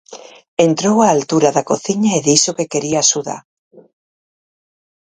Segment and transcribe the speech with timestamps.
[0.67, 3.37] Entrou á altura da cociña e dixo que quería axuda.